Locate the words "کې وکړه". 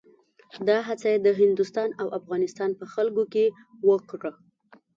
3.33-4.31